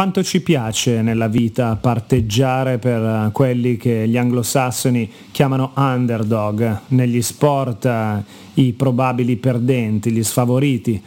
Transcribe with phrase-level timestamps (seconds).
[0.00, 7.84] quanto ci piace nella vita parteggiare per quelli che gli anglosassoni chiamano underdog, negli sport
[7.84, 8.22] eh,
[8.54, 11.02] i probabili perdenti, gli sfavoriti,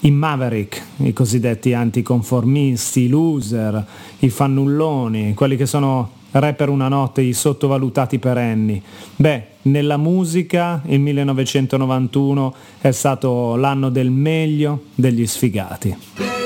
[0.00, 3.86] i maverick, i cosiddetti anticonformisti, i loser,
[4.18, 8.82] i fannulloni, quelli che sono re per una notte, i sottovalutati perenni.
[9.14, 16.41] Beh, nella musica il 1991 è stato l'anno del meglio degli sfigati.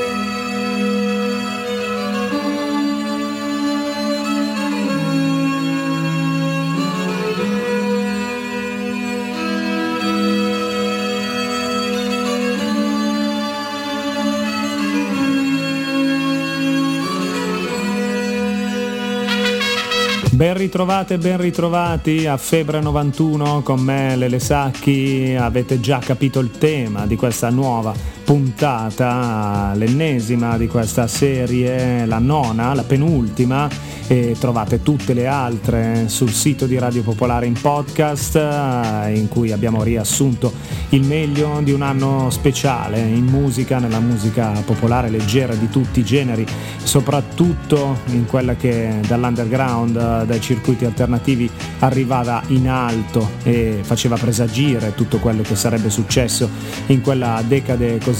[20.37, 26.51] Ben ritrovate, ben ritrovati a Febbre 91 con me Lele Sacchi, avete già capito il
[26.51, 33.69] tema di questa nuova puntata, l'ennesima di questa serie, la nona, la penultima
[34.09, 39.85] e trovate tutte le altre sul sito di Radio Popolare in podcast in cui abbiamo
[39.85, 40.53] riassunto
[40.91, 46.05] il meglio di un anno speciale in musica, nella musica popolare leggera di tutti i
[46.05, 46.45] generi,
[46.83, 55.19] soprattutto in quella che dall'underground, dai circuiti alternativi arrivava in alto e faceva presagire tutto
[55.19, 56.49] quello che sarebbe successo
[56.87, 58.16] in quella decade così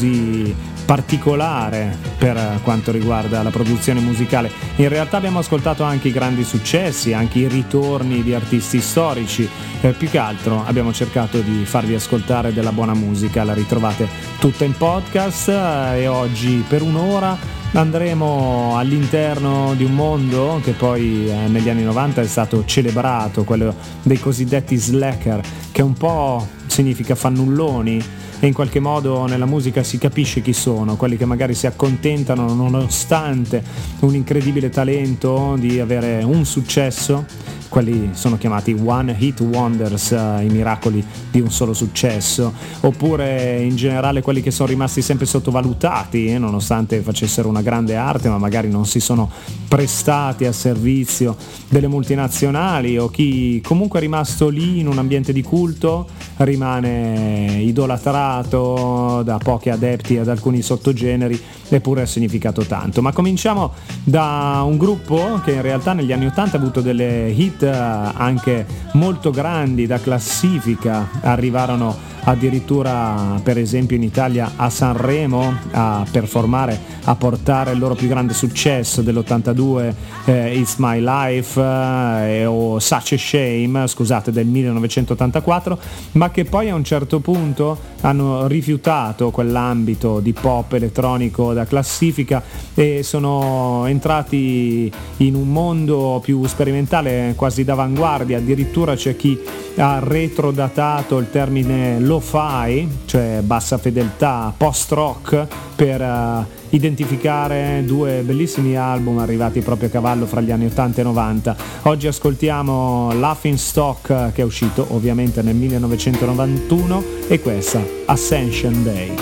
[0.87, 4.51] particolare per quanto riguarda la produzione musicale.
[4.77, 9.49] In realtà abbiamo ascoltato anche i grandi successi, anche i ritorni di artisti storici,
[9.81, 14.09] eh, più che altro abbiamo cercato di farvi ascoltare della buona musica, la ritrovate
[14.39, 17.37] tutta in podcast eh, e oggi per un'ora
[17.73, 23.75] andremo all'interno di un mondo che poi eh, negli anni 90 è stato celebrato, quello
[24.03, 25.41] dei cosiddetti slacker,
[25.73, 28.03] che un po' significa fannulloni
[28.39, 32.53] e in qualche modo nella musica si capisce chi sono, quelli che magari si accontentano
[32.53, 33.63] nonostante
[34.01, 37.55] un incredibile talento di avere un successo.
[37.69, 43.75] Quelli sono chiamati One Hit Wonders, uh, i miracoli di un solo successo, oppure in
[43.75, 48.71] generale quelli che sono rimasti sempre sottovalutati, eh, nonostante facessero una grande arte, ma magari
[48.71, 49.29] non si sono
[49.67, 51.37] prestati a servizio
[51.69, 56.09] delle multinazionali, o chi comunque è rimasto lì in un ambiente di culto
[56.57, 63.03] rimane idolatrato da pochi adepti ad alcuni sottogeneri, eppure ha significato tanto.
[63.03, 63.73] Ma cominciamo
[64.05, 68.67] da un gruppo che in realtà negli anni 80 ha avuto delle hit hit anche
[68.93, 77.15] molto grandi da classifica arrivarono addirittura per esempio in Italia a Sanremo a performare, a
[77.15, 79.95] portare il loro più grande successo dell'82
[80.25, 85.79] eh, It's My Life eh, o Such a Shame, scusate, del 1984,
[86.13, 92.43] ma che poi a un certo punto hanno rifiutato quell'ambito di pop elettronico da classifica
[92.75, 99.39] e sono entrati in un mondo più sperimentale, quasi d'avanguardia, addirittura c'è chi
[99.77, 105.47] ha retrodatato il termine lo-fi, cioè bassa fedeltà, post-rock,
[105.77, 111.05] per uh, identificare due bellissimi album arrivati proprio a cavallo fra gli anni 80 e
[111.05, 111.57] 90.
[111.83, 119.15] Oggi ascoltiamo Laughing Stock che è uscito ovviamente nel 1991 e questa Ascension Day.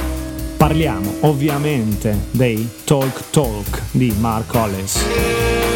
[0.56, 5.73] Parliamo ovviamente dei Talk Talk di Mark Hollis.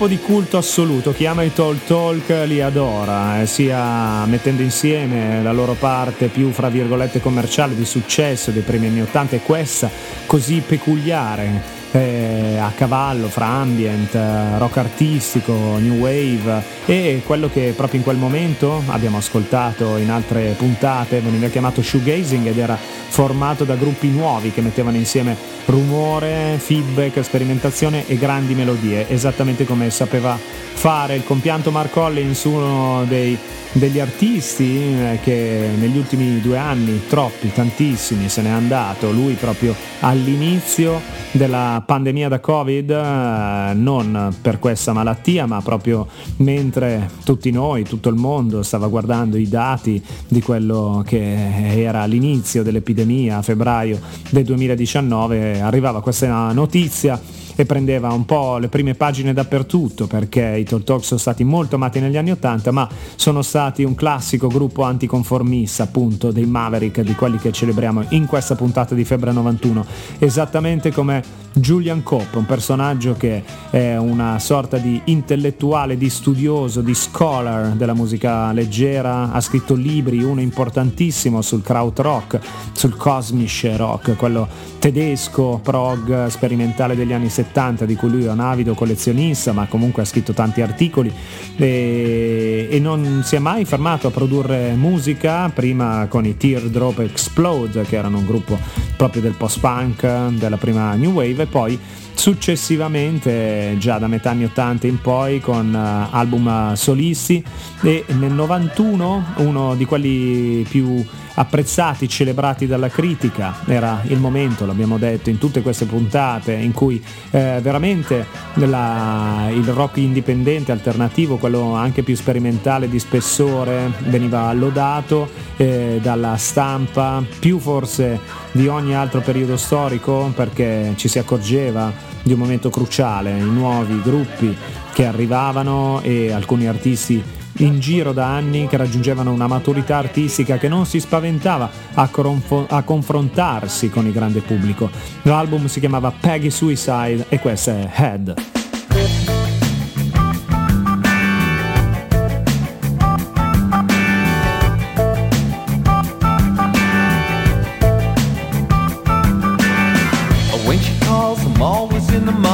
[0.00, 5.42] Gruppo di culto assoluto, chi ama i Talk Talk li adora, eh, sia mettendo insieme
[5.42, 9.90] la loro parte più fra virgolette commerciale di successo dei primi anni 80 e questa
[10.24, 11.60] così peculiare
[11.90, 18.04] eh, a cavallo fra ambient, eh, rock artistico, new wave e quello che proprio in
[18.04, 24.08] quel momento abbiamo ascoltato in altre puntate veniva chiamato shoegazing ed era formato da gruppi
[24.08, 25.36] nuovi che mettevano insieme
[25.66, 33.04] rumore, feedback, sperimentazione e grandi melodie, esattamente come sapeva fare il compianto Mark Collins, uno
[33.06, 33.36] dei
[33.72, 39.74] degli artisti eh, che negli ultimi due anni, troppi, tantissimi, se n'è andato, lui proprio
[40.00, 41.00] all'inizio
[41.32, 46.08] della pandemia da Covid, eh, non per questa malattia, ma proprio
[46.38, 52.62] mentre tutti noi, tutto il mondo stava guardando i dati di quello che era l'inizio
[52.62, 54.00] dell'epidemia a febbraio
[54.30, 57.20] del 2019, arrivava questa notizia
[57.60, 61.74] e prendeva un po' le prime pagine dappertutto perché i Talk Talk sono stati molto
[61.74, 67.14] amati negli anni Ottanta ma sono stati un classico gruppo anticonformista appunto dei Maverick di
[67.14, 69.84] quelli che celebriamo in questa puntata di Febbre 91
[70.18, 76.94] esattamente come Julian Cope, un personaggio che è una sorta di intellettuale, di studioso, di
[76.94, 82.38] scholar della musica leggera, ha scritto libri, uno importantissimo sul krautrock,
[82.72, 84.46] sul cosmic rock, quello
[84.78, 87.49] tedesco, prog, sperimentale degli anni 70,
[87.84, 91.12] di cui lui è un avido collezionista, ma comunque ha scritto tanti articoli
[91.56, 97.82] e, e non si è mai fermato a produrre musica, prima con i Teardrop Explode,
[97.82, 98.58] che erano un gruppo
[98.96, 101.78] proprio del post-punk, della prima New Wave, e poi
[102.20, 107.42] successivamente già da metà anni 80 in poi con uh, album solisti
[107.80, 114.98] e nel 91 uno di quelli più apprezzati, celebrati dalla critica, era il momento, l'abbiamo
[114.98, 121.74] detto in tutte queste puntate, in cui eh, veramente la, il rock indipendente, alternativo, quello
[121.74, 128.20] anche più sperimentale di spessore, veniva lodato eh, dalla stampa, più forse
[128.52, 134.00] di ogni altro periodo storico, perché ci si accorgeva di un momento cruciale, i nuovi
[134.02, 134.56] gruppi
[134.92, 137.22] che arrivavano e alcuni artisti
[137.58, 142.66] in giro da anni che raggiungevano una maturità artistica che non si spaventava a, cronfo-
[142.68, 144.90] a confrontarsi con il grande pubblico.
[145.22, 149.39] L'album si chiamava Peggy Suicide e questa è Head.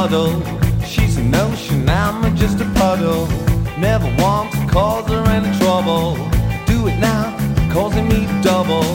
[0.07, 3.27] She's an ocean, I'm just a puddle.
[3.77, 6.15] Never want to cause her any trouble.
[6.65, 7.35] Do it now,
[7.73, 8.85] causing me double.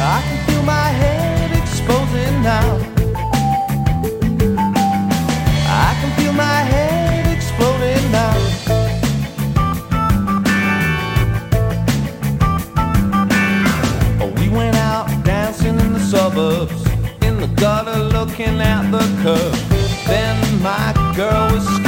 [0.00, 2.78] I can feel my head exposing now.
[5.68, 8.34] I can feel my head exploding now.
[14.40, 16.84] We went out dancing in the suburbs,
[17.22, 19.65] in the gutter looking at the curb.
[20.66, 21.85] My girl was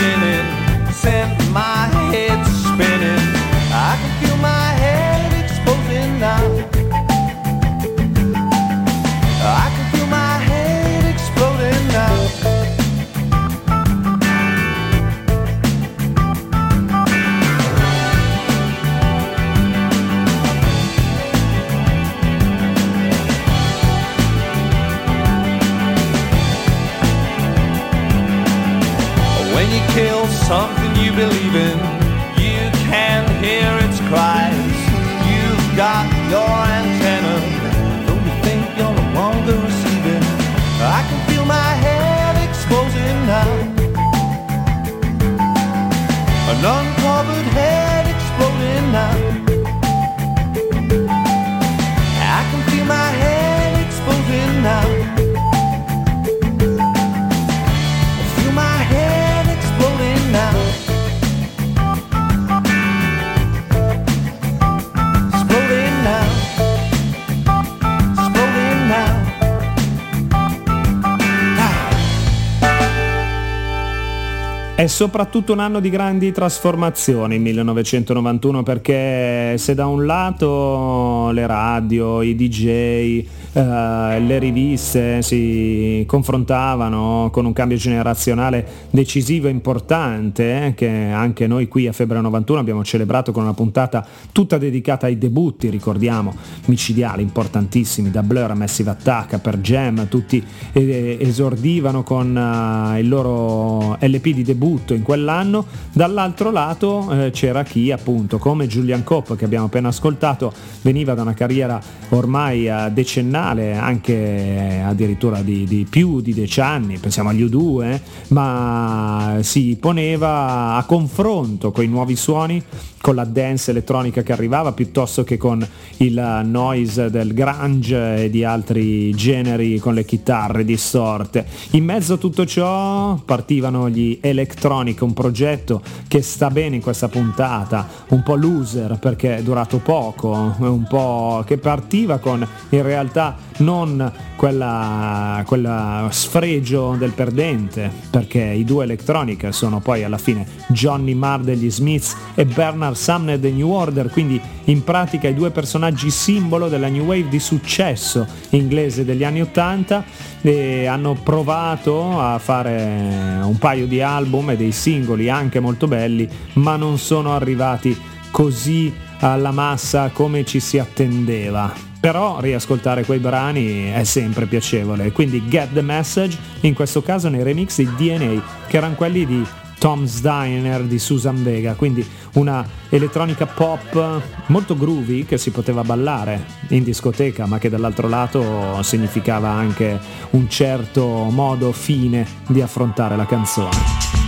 [74.98, 82.20] soprattutto un anno di grandi trasformazioni il 1991 perché se da un lato le radio,
[82.20, 83.24] i DJ,
[83.58, 91.48] eh, le riviste si confrontavano con un cambio generazionale decisivo e importante eh, che anche
[91.48, 96.34] noi qui a Febbre 91 abbiamo celebrato con una puntata tutta dedicata ai debutti, ricordiamo,
[96.66, 100.40] micidiali, importantissimi, da Blur a Massive Attack, per Jam, tutti
[100.72, 107.64] eh, esordivano con uh, il loro LP di debutto in quell'anno, dall'altro lato eh, c'era
[107.64, 113.47] chi appunto come Julian Cope che abbiamo appena ascoltato veniva da una carriera ormai decennale,
[113.50, 120.74] anche eh, addirittura di, di, più di dieci anni, pensiamo agli U2, ma si poneva
[120.74, 122.62] a confronto con i nuovi suoni
[123.00, 125.66] con la dance elettronica che arrivava piuttosto che con
[125.98, 131.46] il noise del grunge e di altri generi con le chitarre distorte.
[131.70, 137.08] In mezzo a tutto ciò partivano gli Electronic, un progetto che sta bene in questa
[137.08, 143.27] puntata, un po' loser perché è durato poco, un po' che partiva con in realtà
[143.58, 151.14] non quella, quella sfregio del perdente, perché i due Electronic sono poi alla fine Johnny
[151.14, 156.10] Marr degli Smiths e Bernard Sumner dei New Order, quindi in pratica i due personaggi
[156.10, 160.04] simbolo della New Wave di successo inglese degli anni 80
[160.42, 166.28] e hanno provato a fare un paio di album e dei singoli anche molto belli,
[166.54, 167.96] ma non sono arrivati
[168.30, 175.46] così alla massa come ci si attendeva però riascoltare quei brani è sempre piacevole, quindi
[175.48, 179.44] Get the Message, in questo caso nei remix di DNA, che erano quelli di
[179.78, 186.44] Tom's Diner di Susan Vega, quindi una elettronica pop molto groovy che si poteva ballare
[186.68, 189.98] in discoteca, ma che dall'altro lato significava anche
[190.30, 194.27] un certo modo fine di affrontare la canzone.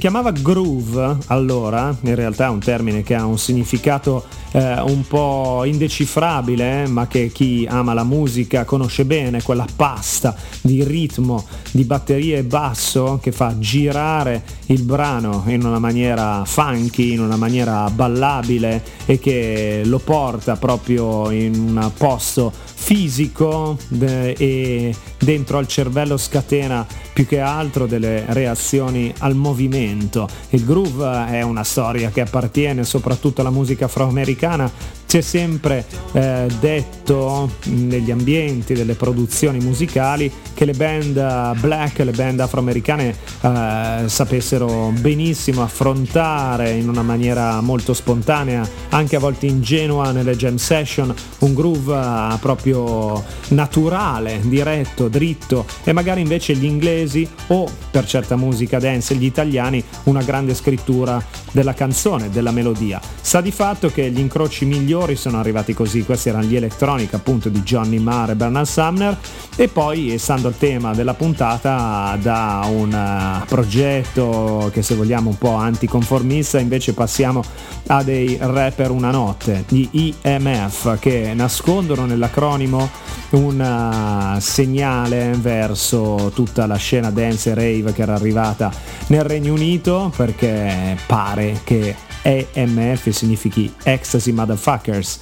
[0.00, 5.62] Chiamava groove allora, in realtà è un termine che ha un significato eh, un po'
[5.64, 12.38] indecifrabile, ma che chi ama la musica conosce bene, quella pasta di ritmo, di batterie
[12.38, 18.82] e basso che fa girare il brano in una maniera funky, in una maniera ballabile
[19.04, 22.52] e che lo porta proprio in un posto
[22.90, 30.26] fisico e dentro al cervello scatena più che altro delle reazioni al movimento.
[30.48, 34.68] Il groove è una storia che appartiene soprattutto alla musica afroamericana
[35.10, 42.38] c'è sempre eh, detto negli ambienti delle produzioni musicali che le band black, le band
[42.38, 50.36] afroamericane eh, sapessero benissimo affrontare in una maniera molto spontanea, anche a volte ingenua nelle
[50.36, 57.68] jam session, un groove eh, proprio naturale, diretto, dritto e magari invece gli inglesi o
[57.90, 61.20] per certa musica dance gli italiani una grande scrittura
[61.50, 63.00] della canzone, della melodia.
[63.20, 67.14] Sa di fatto che gli incroci migliori migliori sono arrivati così, questi erano gli Electronic
[67.14, 69.16] appunto di Johnny Marr e Bernard Sumner.
[69.56, 75.38] E poi essendo il tema della puntata da un uh, progetto che se vogliamo un
[75.38, 77.42] po' anticonformista invece passiamo
[77.86, 82.88] a dei rapper una notte, gli EMF che nascondono nell'acronimo
[83.30, 88.72] un uh, segnale verso tutta la scena dance e rave che era arrivata
[89.08, 95.18] nel Regno Unito perché pare che EMF significhi Ecstasy Motherfuckers,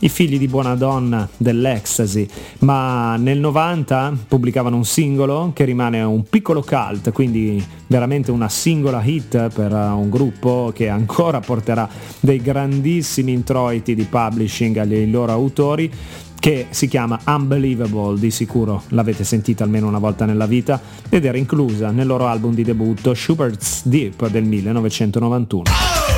[0.00, 2.26] i figli di buona donna dell'ecstasy,
[2.60, 9.02] ma nel 90 pubblicavano un singolo che rimane un piccolo cult, quindi veramente una singola
[9.02, 11.88] hit per un gruppo che ancora porterà
[12.20, 15.92] dei grandissimi introiti di publishing agli loro autori
[16.38, 21.36] che si chiama Unbelievable, di sicuro l'avete sentita almeno una volta nella vita ed era
[21.36, 26.17] inclusa nel loro album di debutto Schubert's Deep del 1991.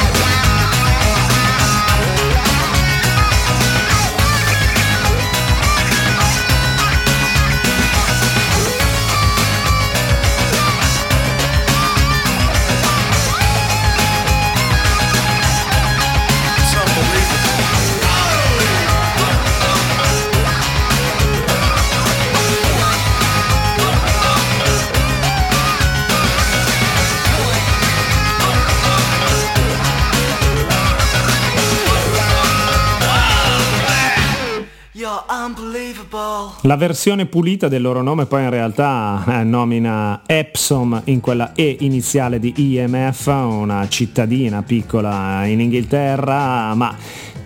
[36.65, 41.77] La versione pulita del loro nome poi in realtà eh, nomina Epsom in quella E
[41.79, 46.95] iniziale di IMF, una cittadina piccola in Inghilterra, ma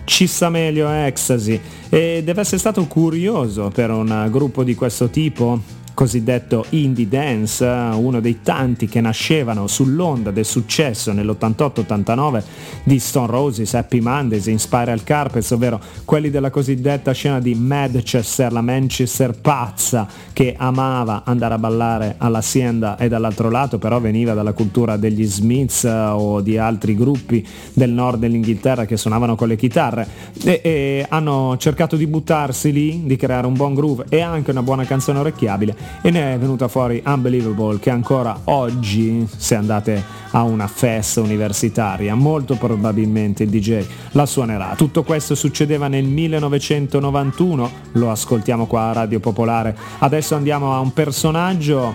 [0.04, 1.58] ci sta meglio Ecstasy.
[1.88, 5.60] E deve essere stato curioso per un gruppo di questo tipo
[5.96, 12.42] cosiddetto indie dance, uno dei tanti che nascevano sull'onda del successo nell'88-89
[12.84, 18.60] di Stone Roses, Happy Mondays, Inspiral Carpets, ovvero quelli della cosiddetta scena di Manchester, la
[18.60, 24.98] Manchester pazza che amava andare a ballare all'Azienda e dall'altro lato però veniva dalla cultura
[24.98, 30.06] degli Smiths o di altri gruppi del nord dell'Inghilterra che suonavano con le chitarre
[30.44, 34.62] e, e hanno cercato di buttarsi lì, di creare un buon groove e anche una
[34.62, 40.42] buona canzone orecchiabile e ne è venuta fuori Unbelievable che ancora oggi se andate a
[40.42, 44.74] una festa universitaria molto probabilmente il DJ la suonerà.
[44.76, 49.76] Tutto questo succedeva nel 1991, lo ascoltiamo qua a Radio Popolare.
[49.98, 51.94] Adesso andiamo a un personaggio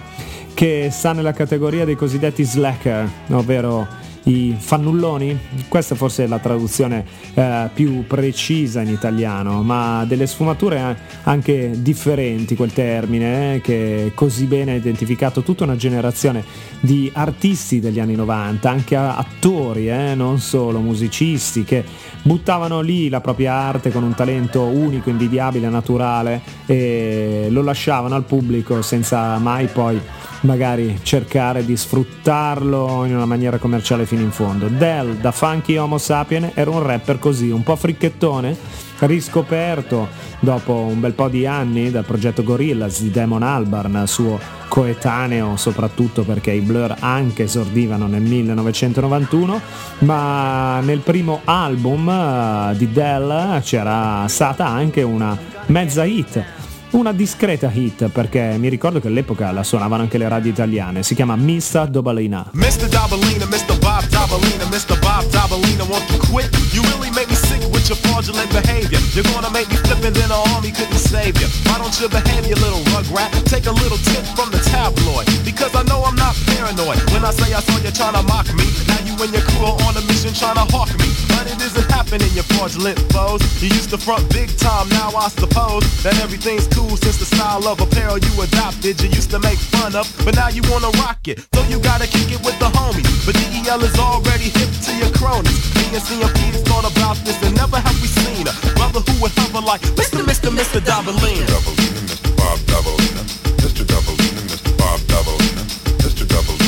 [0.54, 3.88] che sta nella categoria dei cosiddetti slacker, ovvero
[4.24, 5.38] i fannulloni?
[5.68, 12.56] Questa forse è la traduzione eh, più precisa in italiano, ma delle sfumature anche differenti
[12.56, 16.44] quel termine, eh, che così bene ha identificato tutta una generazione
[16.80, 21.84] di artisti degli anni 90, anche attori, eh, non solo musicisti, che
[22.22, 28.24] buttavano lì la propria arte con un talento unico, invidiabile, naturale e lo lasciavano al
[28.24, 30.00] pubblico senza mai poi
[30.42, 34.68] magari cercare di sfruttarlo in una maniera commerciale fino in fondo.
[34.68, 38.58] Dell, da funky homo sapien, era un rapper così, un po' fricchettone,
[39.00, 40.08] riscoperto
[40.40, 46.24] dopo un bel po' di anni dal progetto Gorillaz di Damon Albarn, suo coetaneo soprattutto
[46.24, 49.62] perché i Blur anche esordivano nel 1991,
[50.00, 56.61] ma nel primo album eh, di Dell c'era stata anche una mezza hit
[56.92, 61.16] una discreta hit perché mi ricordo che all'epoca la suonavano anche le radio italiane, si
[61.16, 61.88] chiama Mr.
[61.88, 62.50] Dobalina.
[62.54, 62.88] Mr.
[62.90, 63.78] Dobalina, Mr.
[63.80, 65.00] Bob Dobalina, Mr.
[65.00, 66.50] Bob Dobalina, won't you quit?
[66.74, 69.00] You really make me sick with your fraudulent behavior.
[69.14, 71.48] You're gonna make me flip and then an army couldn't save you.
[71.66, 73.32] Why don't you behave, you little rugrat?
[73.46, 77.00] Take a little tip from the tabloid, because I know I'm not paranoid.
[77.12, 79.66] When I say I saw you trying to mock me, now you and your crew
[79.66, 81.31] are on a mission trying to hawk me.
[81.42, 83.42] But it isn't happening, you fraudulent foes.
[83.58, 87.66] You used to front big time, now I suppose that everything's cool since the style
[87.66, 89.02] of apparel you adopted.
[89.02, 91.42] You used to make fun of, but now you wanna rock it.
[91.50, 93.26] So you gotta kick it with the homies.
[93.26, 95.66] But DEL is already hip to your cronies.
[95.82, 99.34] Me and CMP's thought about this and never have we seen a brother who would
[99.34, 100.22] hover like Mr.
[100.22, 100.54] Mr.
[100.54, 100.78] Mr.
[100.78, 101.50] Dabalina.
[101.50, 102.30] Dabalina, Mr.
[102.38, 103.24] Bob Dabalina.
[103.66, 103.82] Mr.
[103.82, 104.78] Dabalina, Mr.
[104.78, 105.64] Bob Dabalina.
[106.06, 106.22] Mr.
[106.22, 106.61] Dabalina,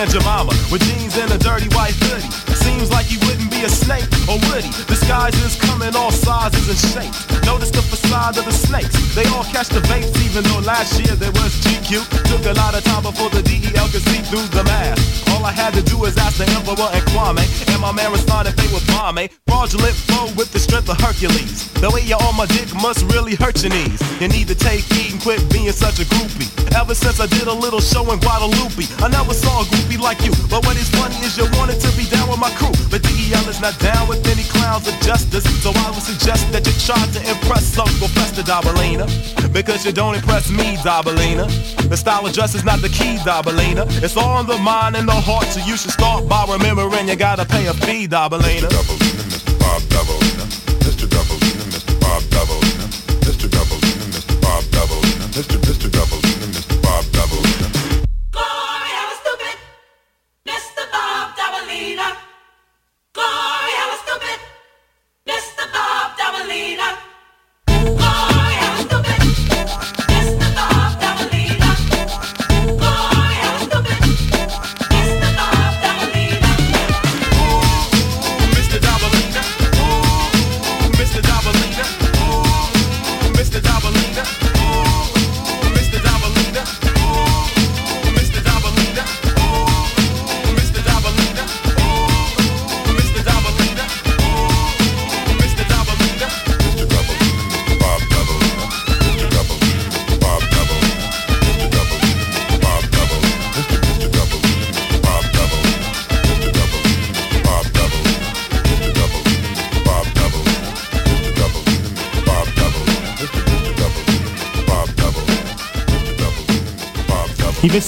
[0.00, 2.24] Aunt Jemima with jeans and a dirty white hoodie.
[2.56, 4.72] Seems like he wouldn't be a snake, or would he?
[4.88, 7.28] Disguises come in all sizes and shapes.
[7.44, 8.96] Notice the facade of the snakes.
[9.14, 12.00] They all catch the vapes, even though last year there was GQ.
[12.32, 15.28] Took a lot of time before the DEL could see through the mask.
[15.36, 18.56] All I had to do was ask the Emperor and Kwame, and my man responded
[18.56, 19.28] they were bombe.
[19.60, 21.68] Fraudulent flow with the strength of Hercules.
[21.84, 24.00] The way you're on my dick must really hurt your knees.
[24.16, 26.48] You need to take heed and quit being such a groupie.
[26.72, 30.24] Ever since I did a little show in Guadalupe, I never saw a groupie like
[30.24, 30.32] you.
[30.48, 32.72] But what is funny is you wanted to be down with my crew.
[32.88, 35.44] But DEL is not down with any clowns of justice.
[35.60, 39.04] So I would suggest that you try to impress Uncle Fester Dabalina.
[39.52, 41.44] Because you don't impress me, Dabalina.
[41.84, 43.84] The style of dress is not the key, Dabalina.
[44.00, 47.16] It's all in the mind and the heart, so you should start by remembering you
[47.16, 49.09] gotta pay a fee, Dabalina.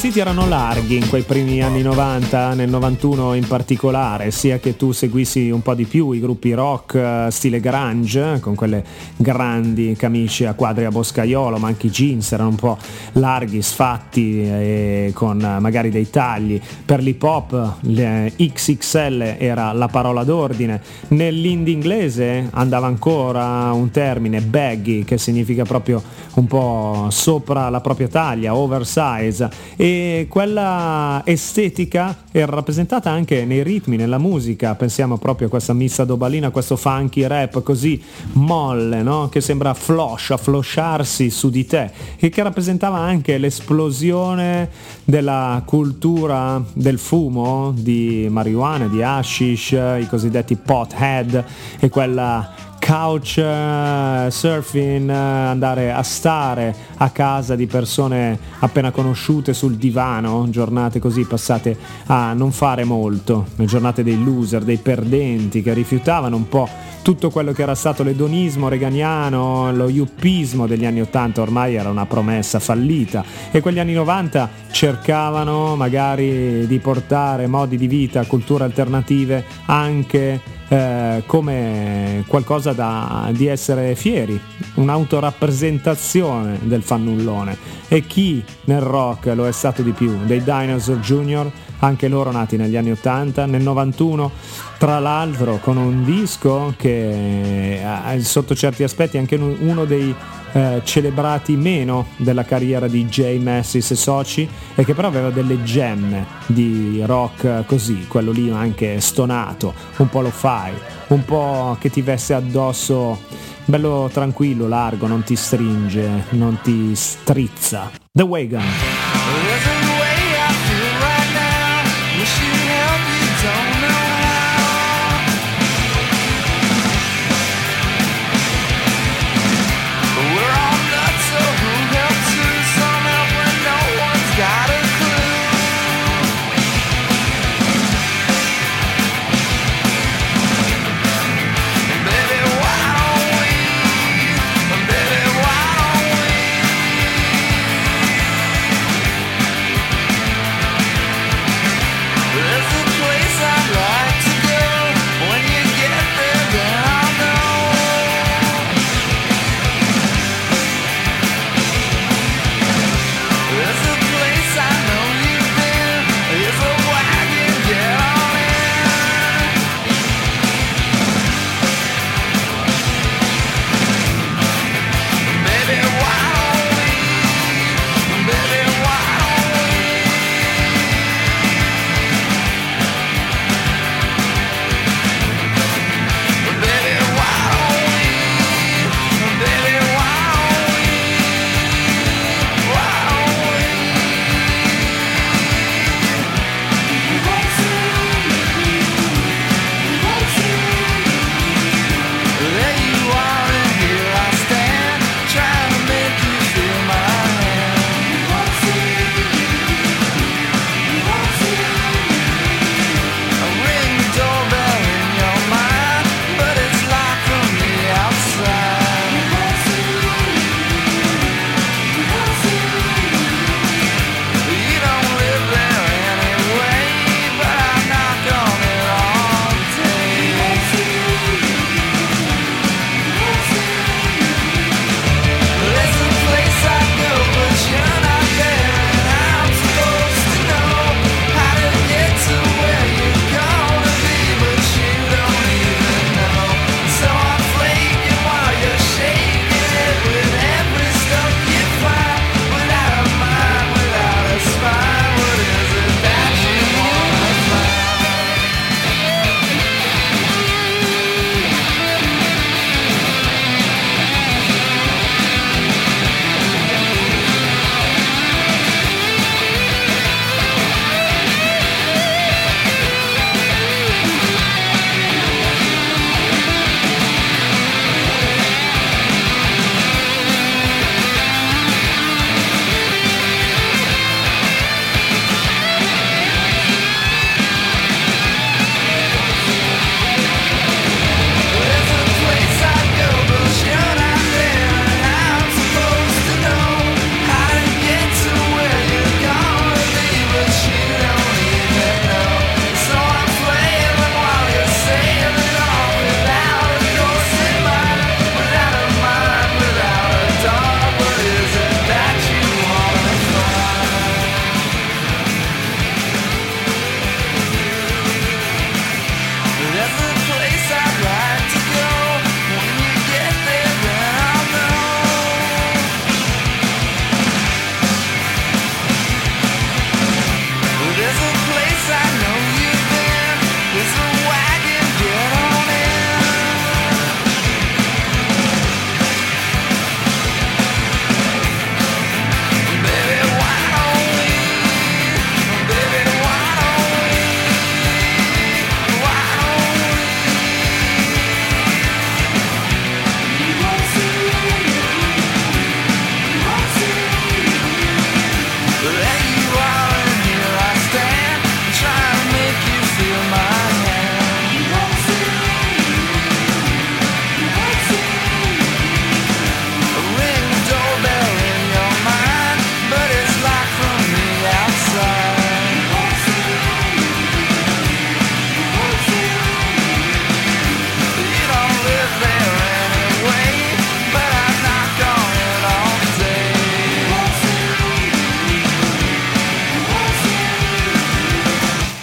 [0.02, 4.90] Vestiti erano larghi in quei primi anni 90, nel 91 in particolare, sia che tu
[4.90, 8.84] seguissi un po' di più i gruppi rock eh, stile grunge, con quelle
[9.16, 12.76] grandi camicie a quadri a boscaiolo, ma anche i jeans erano un po'
[13.12, 16.60] larghi, sfatti e con magari dei tagli.
[16.84, 20.82] Per l'hip hop XXL era la parola d'ordine.
[21.08, 26.02] Nell'indie inglese andava ancora un termine, baggy, che significa proprio
[26.34, 29.90] un po' sopra la propria taglia, oversize e
[30.28, 36.50] quella estetica era rappresentata anche nei ritmi, nella musica, pensiamo proprio a questa missa dobalina,
[36.50, 38.02] questo funky rap così
[38.32, 39.28] molle, no?
[39.28, 44.70] che sembra flosh, afflosciarsi su di te e che rappresentava anche l'esplosione
[45.04, 51.44] della cultura del fumo, di marijuana, di hashish, i cosiddetti pothead
[51.78, 59.54] e quella couch uh, surfing, uh, andare a stare a casa di persone appena conosciute
[59.54, 65.62] sul divano, giornate così passate a non fare molto, le giornate dei loser, dei perdenti
[65.62, 66.68] che rifiutavano un po'
[67.02, 72.06] tutto quello che era stato l'edonismo reganiano, lo yuppismo degli anni 80 ormai era una
[72.06, 73.24] promessa fallita.
[73.50, 81.22] E quegli anni 90 cercavano magari di portare modi di vita, culture alternative anche eh,
[81.26, 84.40] come qualcosa da, di essere fieri,
[84.76, 87.58] un'autorappresentazione del fannullone.
[87.88, 90.16] E chi nel rock lo è stato di più?
[90.24, 94.30] Dei Dinosaur Jr., anche loro nati negli anni 80, nel 91,
[94.78, 100.14] tra l'altro con un disco che eh, sotto certi aspetti è anche uno dei
[100.52, 105.62] eh, celebrati meno della carriera di Jay Massis e soci e che però aveva delle
[105.62, 110.72] gemme di rock così, quello lì anche stonato, un po' lo fai,
[111.08, 113.18] un po' che ti veste addosso
[113.64, 117.90] bello tranquillo, largo, non ti stringe, non ti strizza.
[118.12, 119.71] The Wagon.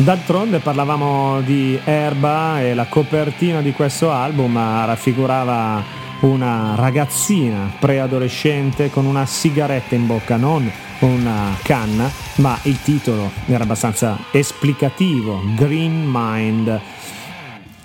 [0.09, 5.83] D'altronde parlavamo di Erba e la copertina di questo album raffigurava
[6.21, 10.67] una ragazzina preadolescente con una sigaretta in bocca, non
[11.01, 16.81] una canna, ma il titolo era abbastanza esplicativo, Green Mind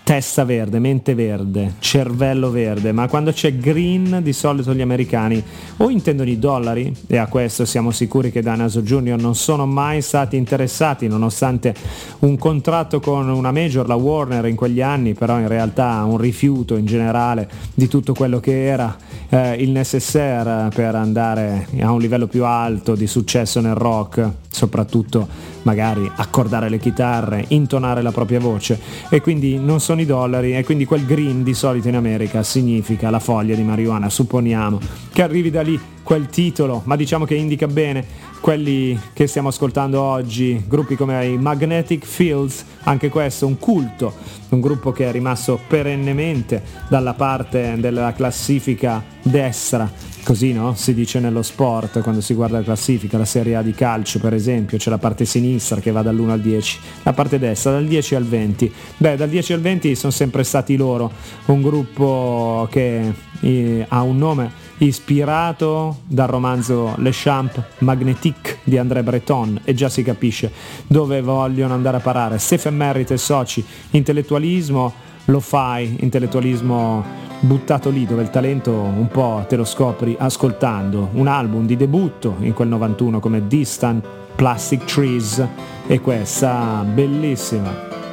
[0.04, 5.42] testa verde, mente verde, cervello verde, ma quando c'è green di solito gli americani
[5.78, 10.02] o intendono i dollari, e a questo siamo sicuri che Danaso Junior non sono mai
[10.02, 11.74] stati interessati, nonostante
[12.20, 16.76] un contratto con una major, la Warner in quegli anni, però in realtà un rifiuto
[16.76, 18.94] in generale di tutto quello che era
[19.34, 25.26] eh, il necessaire per andare a un livello più alto di successo nel rock, soprattutto
[25.62, 28.78] magari accordare le chitarre, intonare la propria voce.
[29.08, 33.10] E quindi non sono i dollari e quindi quel green di solito in America significa
[33.10, 34.78] la foglia di marijuana, supponiamo.
[35.12, 38.04] Che arrivi da lì quel titolo, ma diciamo che indica bene
[38.44, 44.12] quelli che stiamo ascoltando oggi, gruppi come i Magnetic Fields, anche questo un culto,
[44.50, 49.90] un gruppo che è rimasto perennemente dalla parte della classifica destra
[50.24, 50.74] così no?
[50.74, 54.34] si dice nello sport quando si guarda la classifica, la Serie A di calcio per
[54.34, 58.14] esempio, c'è la parte sinistra che va dall'1 al 10, la parte destra dal 10
[58.14, 58.72] al 20.
[58.98, 61.10] Beh, dal 10 al 20 sono sempre stati loro,
[61.46, 69.02] un gruppo che eh, ha un nome ispirato dal romanzo Le Champ Magnetique di André
[69.02, 70.52] Breton e già si capisce
[70.86, 72.38] dove vogliono andare a parare.
[72.38, 74.92] Stephen Merritt e soci, intellettualismo,
[75.26, 81.26] lo fai, intellettualismo buttato lì dove il talento un po' te lo scopri ascoltando un
[81.26, 85.46] album di debutto in quel 91 come Distant Plastic Trees
[85.86, 87.72] e questa bellissima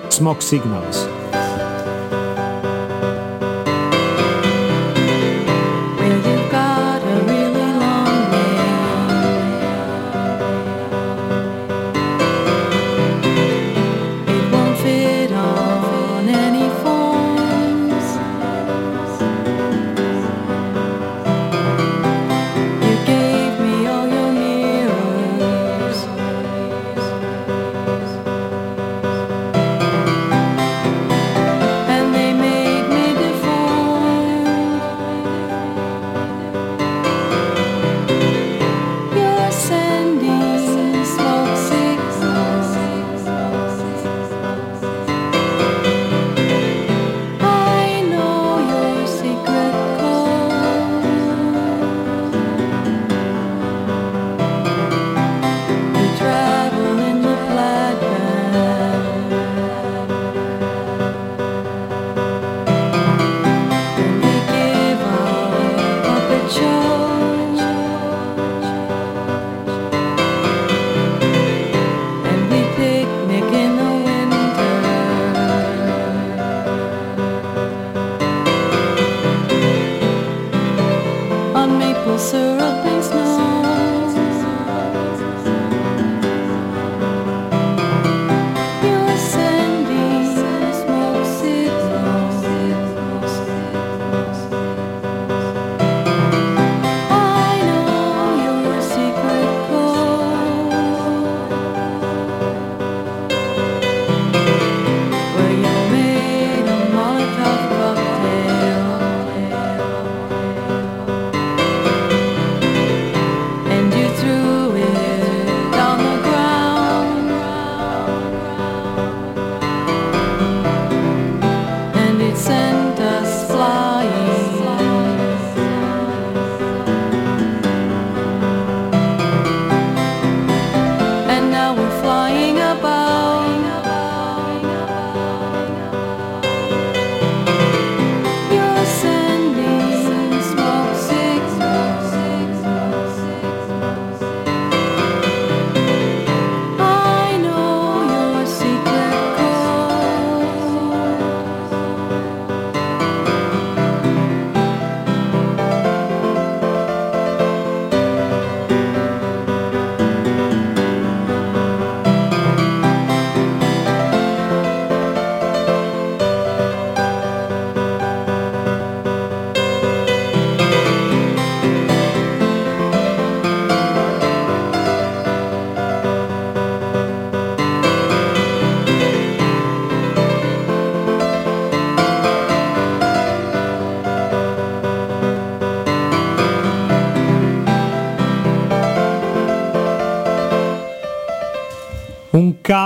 [0.10, 1.41] Smoke Signals.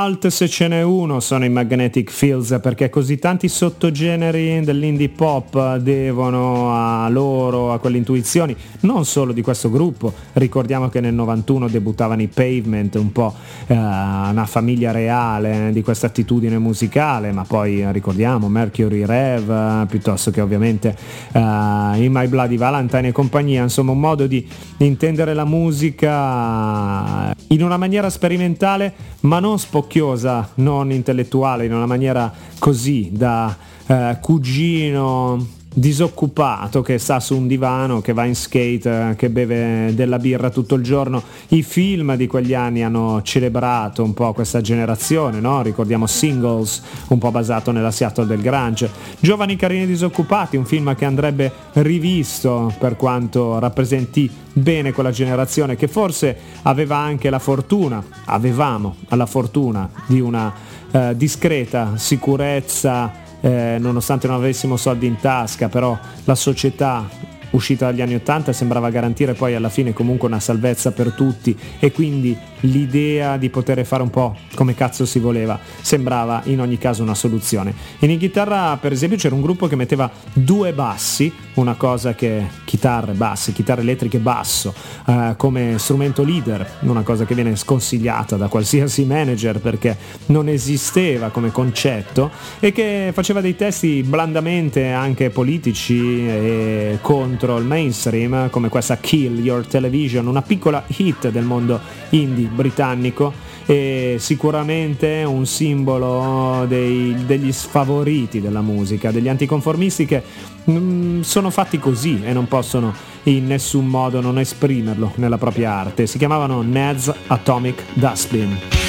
[0.06, 5.78] Cult se ce n'è uno sono i Magnetic Fields perché così tanti sottogeneri dell'indie pop
[5.78, 6.75] devono
[7.10, 12.28] loro, a quelle intuizioni, non solo di questo gruppo, ricordiamo che nel 91 debuttavano i
[12.28, 13.34] Pavement, un po'
[13.68, 20.42] eh, una famiglia reale di questa attitudine musicale, ma poi ricordiamo Mercury Rev, piuttosto che
[20.42, 20.96] ovviamente
[21.32, 24.48] eh, In My Bloody Valentine e compagnia, insomma un modo di
[24.78, 32.32] intendere la musica in una maniera sperimentale ma non spocchiosa, non intellettuale, in una maniera
[32.60, 33.56] così da
[33.88, 40.18] eh, cugino disoccupato che sta su un divano, che va in skate, che beve della
[40.20, 41.22] birra tutto il giorno.
[41.50, 45.62] I film di quegli anni hanno celebrato un po' questa generazione, no?
[45.62, 48.90] ricordiamo Singles, un po' basato nella Seattle del Grange.
[49.20, 55.90] Giovani carini disoccupati, un film che andrebbe rivisto per quanto rappresenti bene quella generazione che
[55.90, 60.54] forse aveva anche la fortuna, avevamo la fortuna di una
[60.92, 67.08] eh, discreta sicurezza eh, nonostante non avessimo soldi in tasca, però la società
[67.56, 71.92] uscita dagli anni 80 sembrava garantire poi alla fine comunque una salvezza per tutti e
[71.92, 77.04] quindi l'idea di poter fare un po' come cazzo si voleva sembrava in ogni caso
[77.04, 77.74] una soluzione.
[78.00, 83.14] In chitarra per esempio c'era un gruppo che metteva due bassi, una cosa che chitarre,
[83.14, 84.74] bassi, chitarre elettriche basso
[85.08, 89.98] eh, come strumento leader, una cosa che viene sconsigliata da qualsiasi manager perché
[90.28, 97.66] non esisteva come concetto e che faceva dei testi blandamente anche politici e contro il
[97.66, 101.80] mainstream come questa Kill Your Television, una piccola hit del mondo
[102.10, 103.34] indie britannico
[103.66, 110.22] e sicuramente un simbolo dei, degli sfavoriti della musica, degli anticonformisti che
[110.70, 112.94] mm, sono fatti così e non possono
[113.24, 116.06] in nessun modo non esprimerlo nella propria arte.
[116.08, 118.85] Si chiamavano Ned's Atomic Dustbin.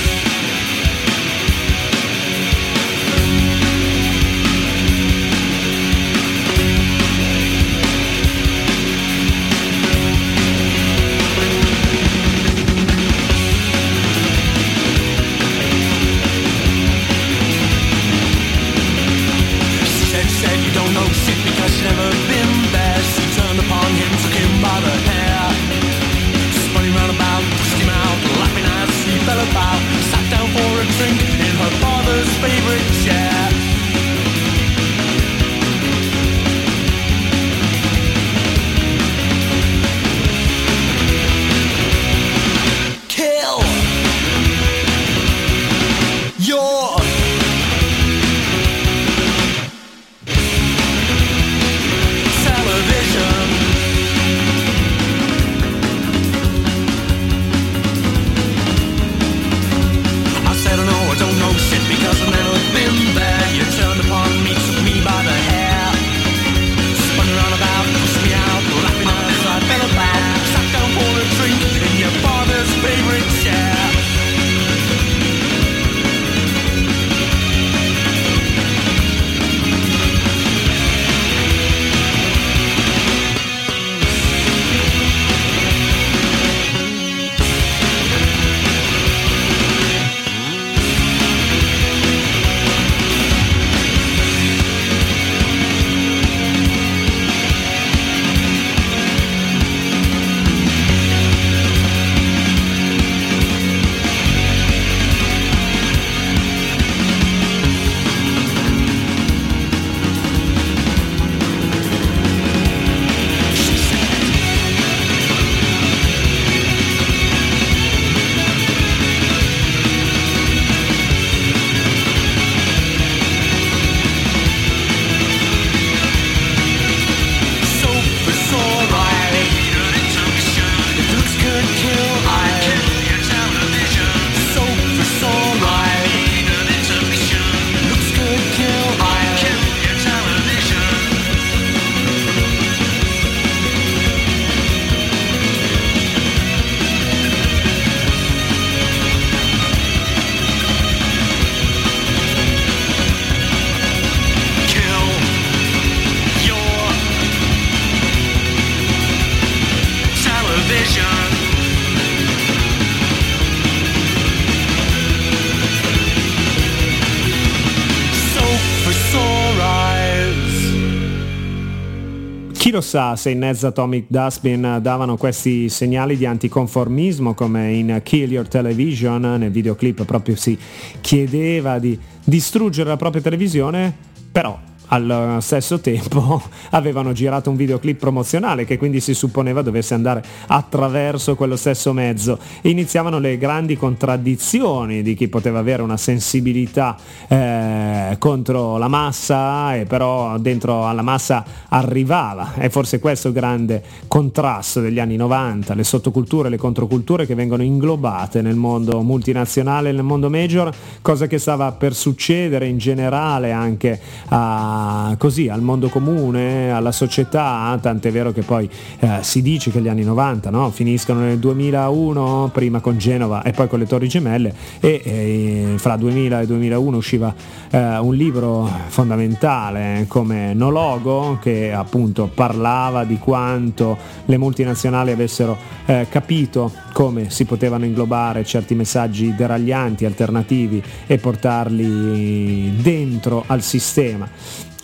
[172.77, 178.31] Lo sa se in Ned's Atomic Dustbin davano questi segnali di anticonformismo come in Kill
[178.31, 180.59] Your Television, nel videoclip proprio si
[181.01, 183.95] chiedeva di distruggere la propria televisione,
[184.31, 184.59] però
[184.89, 191.35] al stesso tempo avevano girato un videoclip promozionale che quindi si supponeva dovesse andare attraverso
[191.35, 192.39] quello stesso mezzo.
[192.63, 196.97] Iniziavano le grandi contraddizioni di chi poteva avere una sensibilità
[197.29, 202.55] eh, contro la massa e però dentro alla massa arrivava.
[202.57, 208.43] E forse questo grande contrasto degli anni 90 le sottoculture le controculture che vengono inglobate
[208.43, 214.76] nel mondo multinazionale nel mondo major cosa che stava per succedere in generale anche a
[215.19, 218.69] così al mondo comune, alla società, tant'è vero che poi
[218.99, 220.71] eh, si dice che gli anni 90 no?
[220.71, 225.97] finiscono nel 2001, prima con Genova e poi con le Torri Gemelle e, e fra
[225.97, 227.35] 2000 e 2001 usciva
[227.71, 235.57] eh, un libro fondamentale come No Logo che appunto parlava di quanto le multinazionali avessero
[235.87, 244.29] eh, capito come si potevano inglobare certi messaggi deraglianti, alternativi e portarli dentro al sistema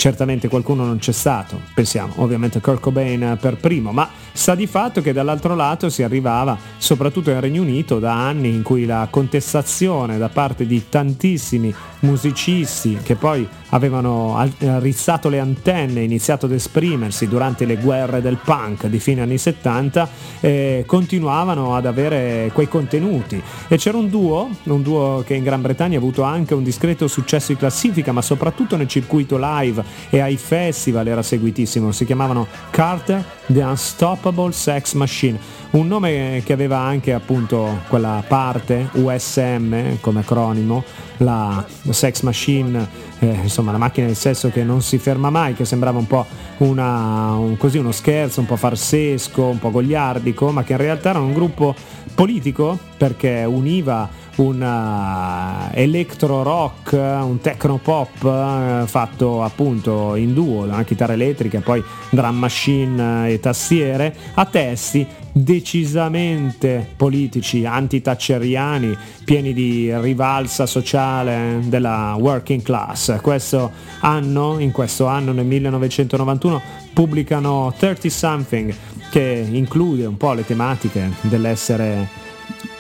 [0.03, 4.67] certamente qualcuno non c'è stato, pensiamo ovviamente a Kurt Cobain per primo, ma sta di
[4.67, 9.07] fatto che dall'altro lato si arrivava soprattutto nel Regno Unito da anni in cui la
[9.09, 11.73] contestazione da parte di tantissimi
[12.03, 14.37] musicisti che poi avevano
[14.79, 20.09] rizzato le antenne, iniziato ad esprimersi durante le guerre del punk di fine anni 70,
[20.41, 23.43] eh, continuavano ad avere quei contenuti.
[23.69, 27.09] E c'era un duo, un duo che in Gran Bretagna ha avuto anche un discreto
[27.09, 32.47] successo in classifica, ma soprattutto nel circuito live e ai festival era seguitissimo, si chiamavano
[32.71, 35.39] Carter The Unstoppable Sex Machine,
[35.71, 40.85] un nome che aveva anche appunto quella parte USM come acronimo,
[41.19, 42.89] la Sex Machine,
[43.19, 46.27] eh, insomma la macchina del sesso che non si ferma mai, che sembrava un po'
[46.59, 51.11] una, un, così uno scherzo, un po' farsesco, un po' gogliardico, ma che in realtà
[51.11, 51.75] era un gruppo
[52.15, 60.65] politico perché univa un uh, electro rock, un techno pop uh, fatto appunto in duo,
[60.65, 69.91] una chitarra elettrica, poi drum machine e tastiere, a testi decisamente politici, anti-thatcheriani, pieni di
[69.99, 73.19] rivalsa sociale della working class.
[73.21, 73.71] Questo
[74.01, 76.63] anno, in questo anno, nel 1991,
[76.93, 78.75] pubblicano 30 Something,
[79.11, 82.21] che include un po' le tematiche dell'essere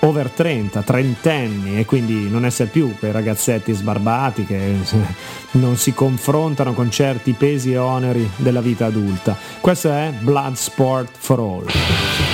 [0.00, 4.76] over 30, trentenni e quindi non essere più quei ragazzetti sbarbati che
[5.52, 9.36] non si confrontano con certi pesi e oneri della vita adulta.
[9.60, 12.31] Questo è Blood Sport for All.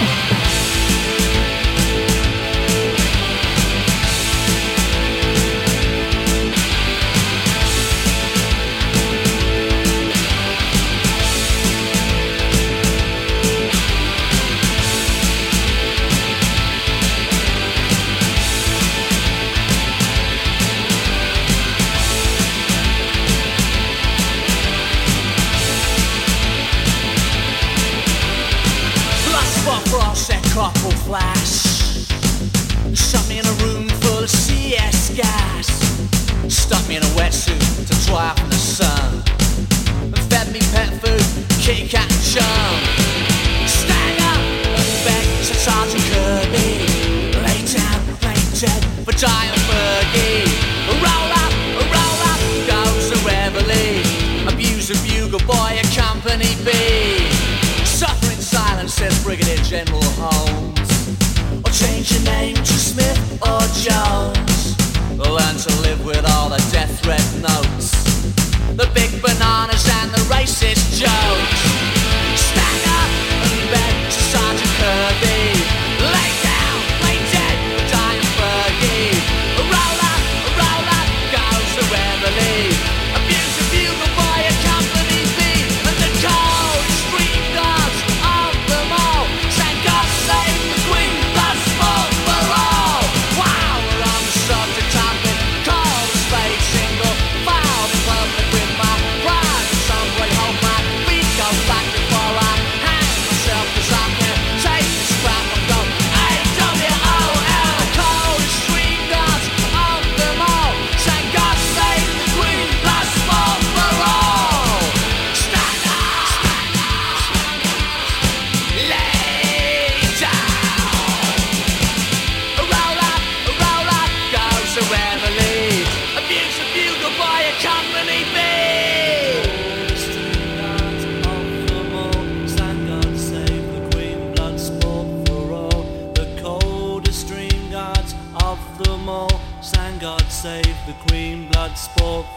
[49.19, 50.47] Giant Fergie.
[51.03, 51.53] Roll up,
[51.91, 52.41] roll up,
[52.71, 53.59] goes the reveille.
[55.29, 56.73] Bugle boy at Company B.
[57.85, 61.19] Suffer in silence, says Brigadier General Holmes.
[61.65, 64.77] Or change your name to Smith or Jones.
[65.19, 67.91] Learn to live with all the death threat notes.
[68.77, 71.61] The big bananas and the racist jokes.
[72.41, 73.11] Stand up
[73.45, 75.28] and beg to Sergeant Kirby.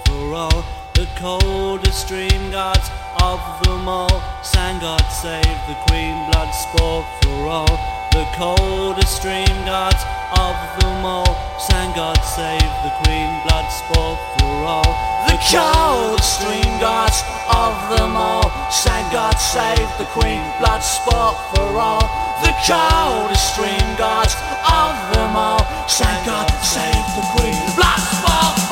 [0.05, 0.63] For all.
[0.93, 2.89] The coldest stream gods
[3.21, 7.75] of them all sang God save the Queen, blood sport for all.
[8.11, 10.03] The coldest stream gods
[10.37, 14.91] of them all sang God save the Queen, blood sport for all.
[15.27, 21.79] The coldest stream gods of them all sang God save the Queen, blood sport for
[21.79, 22.05] all.
[22.43, 23.41] The coldest
[23.97, 24.35] gods
[24.65, 28.70] of them all sang God save the Queen, blood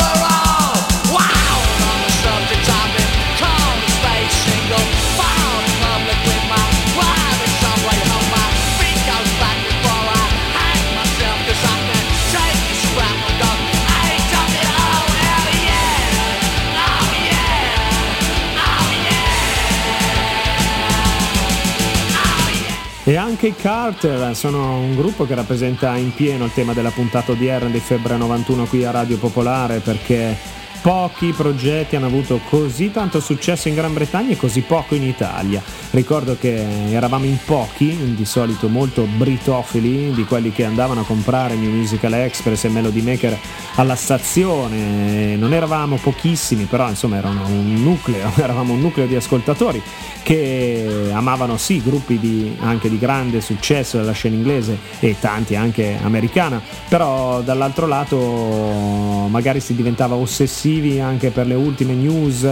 [23.10, 27.32] E anche i Carter sono un gruppo che rappresenta in pieno il tema della puntata
[27.32, 30.38] odierna di Febbre 91 qui a Radio Popolare perché
[30.82, 35.62] pochi progetti hanno avuto così tanto successo in Gran Bretagna e così poco in Italia.
[35.92, 41.56] Ricordo che eravamo in pochi, di solito molto britofili, di quelli che andavano a comprare
[41.56, 43.38] New Musical Express e Melody Maker
[43.76, 45.36] alla stazione.
[45.36, 49.82] Non eravamo pochissimi, però insomma erano un nucleo, eravamo un nucleo di ascoltatori
[50.22, 55.98] che amavano sì gruppi di, anche di grande successo della scena inglese e tanti anche
[56.02, 60.69] americana, però dall'altro lato magari si diventava ossessivi
[61.00, 62.48] anche per le ultime news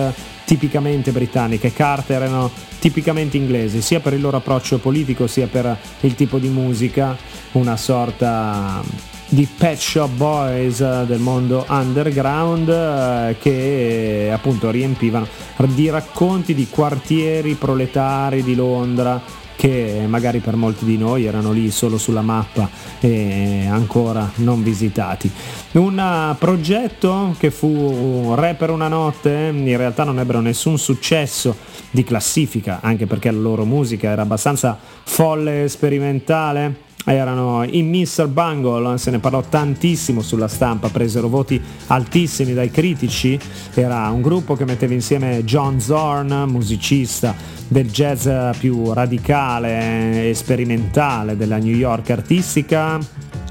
[0.45, 1.73] tipicamente britanniche.
[1.73, 2.49] Carter erano
[2.79, 7.15] tipicamente inglesi, sia per il loro approccio politico sia per il tipo di musica,
[7.53, 8.81] una sorta
[9.29, 15.27] di Pet Shop Boys del mondo underground eh, che appunto riempivano
[15.65, 19.21] di racconti di quartieri proletari di Londra
[19.57, 25.29] che magari per molti di noi erano lì solo sulla mappa e ancora non visitati.
[25.73, 31.57] Un progetto che fu re per una notte, in realtà non ebbero nessun successo
[31.89, 38.27] di classifica, anche perché la loro musica era abbastanza folle e sperimentale erano i Mr.
[38.27, 43.39] Bungle, se ne parlò tantissimo sulla stampa, presero voti altissimi dai critici,
[43.73, 47.33] era un gruppo che metteva insieme John Zorn, musicista
[47.67, 48.27] del jazz
[48.59, 52.99] più radicale e sperimentale della New York artistica,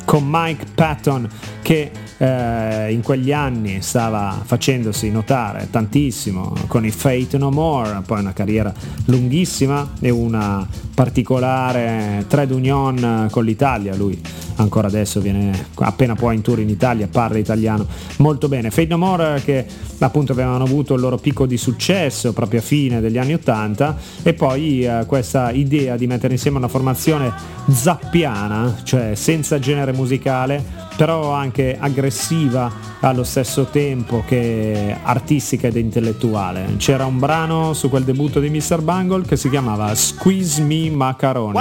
[0.04, 1.28] con Mike Patton
[1.62, 8.20] che eh, in quegli anni stava facendosi notare tantissimo con i Fate No More, poi
[8.20, 8.72] una carriera
[9.06, 14.20] lunghissima e una particolare trade union con l'Italia, lui
[14.56, 17.86] ancora adesso viene appena può in tour in Italia, parla italiano
[18.18, 18.70] molto bene.
[18.70, 19.66] Fate No More che
[19.98, 24.34] appunto avevano avuto il loro picco di successo proprio a fine degli anni 80 e
[24.34, 27.32] poi eh, questa idea di mettere insieme una formazione
[27.68, 36.76] zappiana, cioè senza genere musicale, però anche aggressiva allo stesso tempo che artistica ed intellettuale.
[36.78, 38.80] C'era un brano su quel debutto di Mr.
[38.80, 41.58] Bungle che si chiamava Squeeze Me Macaroni.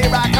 [0.00, 0.39] Here I come,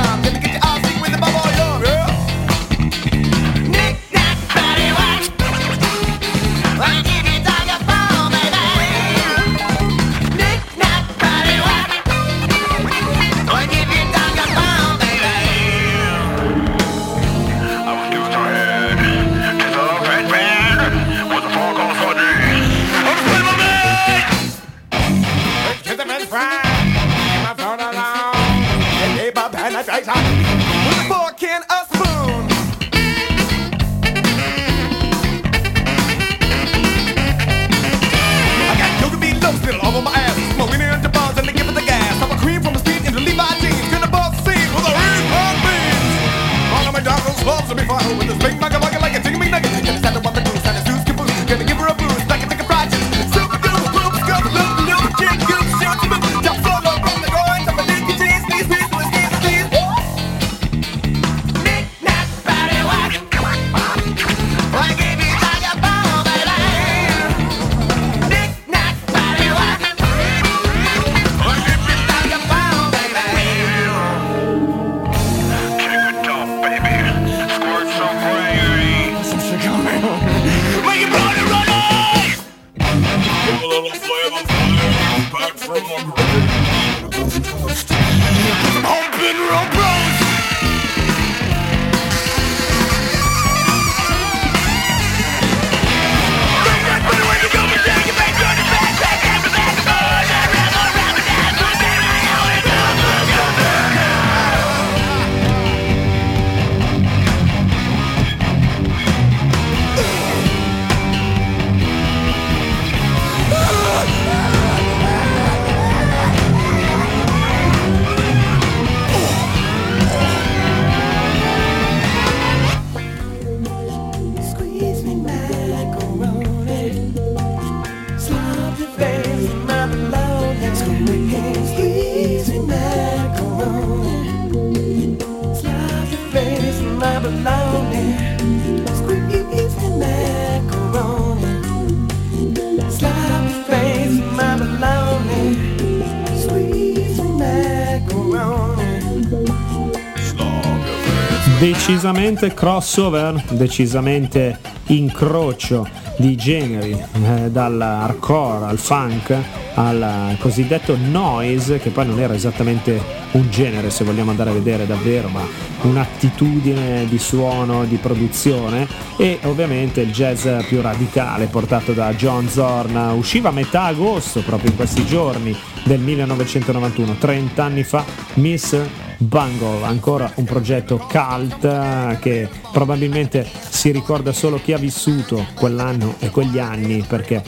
[151.91, 155.89] decisamente crossover, decisamente incrocio
[156.19, 159.37] di generi, eh, dall'hardcore al funk
[159.75, 164.87] al cosiddetto noise, che poi non era esattamente un genere se vogliamo andare a vedere
[164.87, 165.43] davvero, ma
[165.83, 168.87] un'attitudine di suono, di produzione.
[169.17, 174.71] E ovviamente il jazz più radicale portato da John Zorn usciva a metà agosto proprio
[174.71, 178.79] in questi giorni del 1991, 30 anni fa, Miss
[179.23, 186.15] Bungle, ancora un progetto cult eh, che probabilmente si ricorda solo chi ha vissuto quell'anno
[186.21, 187.43] e quegli anni perché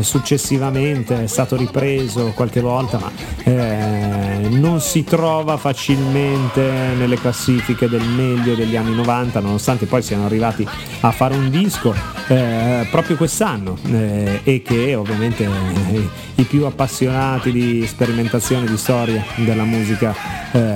[0.00, 3.10] successivamente è stato ripreso qualche volta ma
[3.42, 6.60] eh, non si trova facilmente
[6.96, 10.66] nelle classifiche del meglio degli anni 90 nonostante poi siano arrivati
[11.00, 11.92] a fare un disco
[12.28, 19.24] eh, proprio quest'anno eh, e che ovviamente eh, i più appassionati di sperimentazione di storia
[19.36, 20.14] della musica
[20.52, 20.74] eh,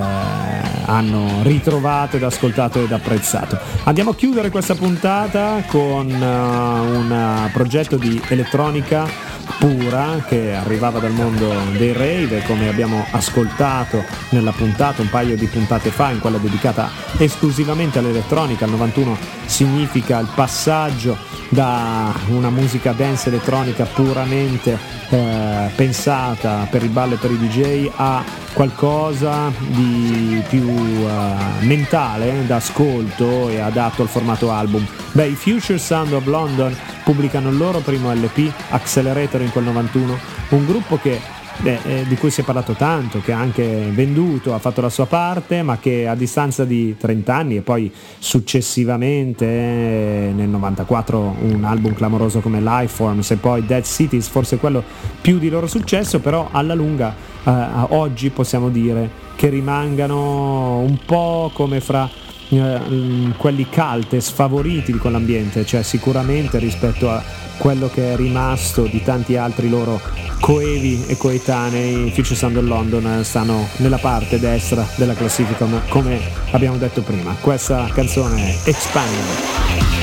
[0.85, 3.57] hanno ritrovato ed ascoltato ed apprezzato.
[3.83, 9.30] Andiamo a chiudere questa puntata con uh, un uh, progetto di elettronica
[9.61, 15.45] pura che arrivava dal mondo dei rave come abbiamo ascoltato nella puntata un paio di
[15.45, 21.15] puntate fa in quella dedicata esclusivamente all'elettronica al 91 significa il passaggio
[21.49, 24.75] da una musica dance elettronica puramente
[25.09, 32.45] eh, pensata per il ballo e per i DJ a qualcosa di più uh, mentale
[32.45, 34.85] d'ascolto e adatto al formato album.
[35.11, 40.17] Beh, i Future Sound of London pubblicano il loro primo LP, Accelerator in quel 91,
[40.49, 41.19] un gruppo che
[41.63, 45.05] eh, di cui si è parlato tanto, che ha anche venduto, ha fatto la sua
[45.05, 51.63] parte, ma che a distanza di 30 anni e poi successivamente eh, nel 94 un
[51.63, 54.83] album clamoroso come Lifeforms e poi Dead Cities, forse quello
[55.21, 57.51] più di loro successo, però alla lunga eh,
[57.89, 62.09] oggi possiamo dire che rimangano un po' come fra
[62.57, 67.23] eh, quelli calte, sfavoriti di quell'ambiente, cioè sicuramente rispetto a
[67.57, 69.99] quello che è rimasto di tanti altri loro
[70.41, 76.19] coevi e coetanei, Future Sound of London stanno nella parte destra della classifica come
[76.51, 77.35] abbiamo detto prima.
[77.39, 80.00] Questa canzone è Expand.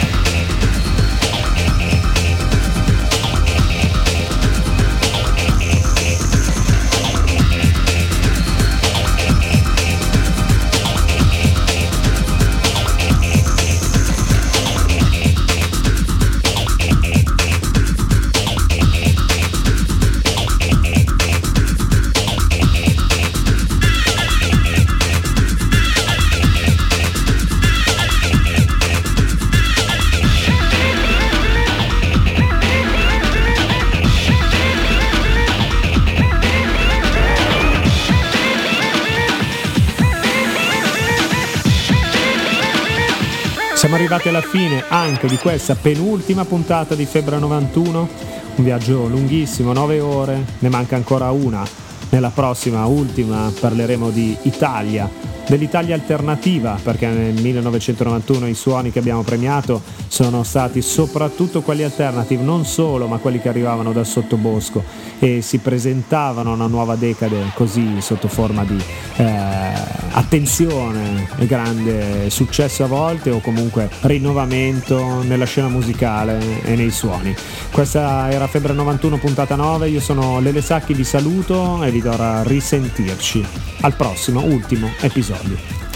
[44.09, 48.09] Arrivati alla fine anche di questa penultima puntata di Febbre 91,
[48.55, 51.63] un viaggio lunghissimo, 9 ore, ne manca ancora una.
[52.09, 55.07] Nella prossima, ultima, parleremo di Italia,
[55.49, 62.43] dell'Italia alternativa, perché nel 1991 i suoni che abbiamo premiato sono stati soprattutto quelli alternative,
[62.43, 64.85] non solo, ma quelli che arrivavano dal sottobosco
[65.19, 68.79] e si presentavano a una nuova decade così sotto forma di
[69.17, 69.73] eh,
[70.13, 77.35] attenzione e grande successo a volte o comunque rinnovamento nella scena musicale e nei suoni.
[77.73, 82.11] Questa era Febbre 91 puntata 9, io sono Lele Sacchi, vi saluto e vi do
[82.11, 83.45] a risentirci
[83.81, 85.38] al prossimo ultimo episodio.
[85.39, 85.88] Ладно.